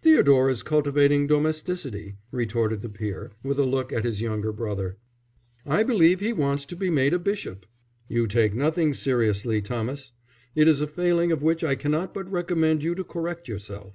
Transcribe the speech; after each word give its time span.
"Theodore 0.00 0.48
is 0.48 0.62
cultivating 0.62 1.26
domesticity," 1.26 2.16
retorted 2.30 2.80
the 2.80 2.88
peer, 2.88 3.32
with 3.42 3.58
a 3.58 3.66
look 3.66 3.92
at 3.92 4.04
his 4.04 4.22
younger 4.22 4.50
brother. 4.50 4.96
"I 5.66 5.82
believe 5.82 6.20
he 6.20 6.32
wants 6.32 6.64
to 6.64 6.76
be 6.76 6.88
made 6.88 7.12
a 7.12 7.18
bishop." 7.18 7.66
"You 8.08 8.26
take 8.26 8.54
nothing 8.54 8.94
seriously, 8.94 9.60
Thomas. 9.60 10.12
It 10.54 10.66
is 10.66 10.80
a 10.80 10.86
failing 10.86 11.30
of 11.30 11.42
which 11.42 11.62
I 11.62 11.74
cannot 11.74 12.14
but 12.14 12.32
recommend 12.32 12.82
you 12.82 12.94
to 12.94 13.04
correct 13.04 13.48
yourself." 13.48 13.92